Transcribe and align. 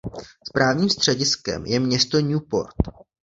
Správním 0.49 0.89
střediskem 0.89 1.65
je 1.65 1.79
město 1.79 2.19
Newport. 2.21 2.75